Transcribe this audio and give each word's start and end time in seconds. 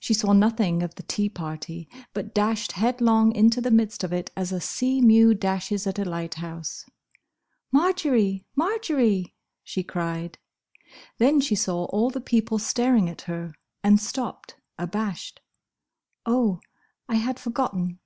She 0.00 0.14
saw 0.14 0.32
nothing 0.32 0.82
of 0.82 0.96
the 0.96 1.04
tea 1.04 1.28
party, 1.28 1.88
but 2.12 2.34
dashed 2.34 2.72
headlong 2.72 3.32
into 3.32 3.60
the 3.60 3.70
midst 3.70 4.02
of 4.02 4.12
it 4.12 4.32
as 4.36 4.50
a 4.50 4.60
sea 4.60 5.00
mew 5.00 5.32
dashes 5.32 5.86
at 5.86 5.96
a 6.00 6.04
lighthouse. 6.04 6.84
"Marjory! 7.70 8.44
Marjory!" 8.56 9.36
she 9.62 9.84
cried. 9.84 10.38
Then 11.18 11.38
she 11.40 11.54
saw 11.54 11.84
all 11.84 12.10
the 12.10 12.20
people 12.20 12.58
staring 12.58 13.08
at 13.08 13.20
her, 13.30 13.54
and 13.84 14.00
stopped, 14.00 14.56
abashed. 14.76 15.40
"Oh! 16.26 16.58
I 17.08 17.14
had 17.14 17.38
forgotten!" 17.38 18.00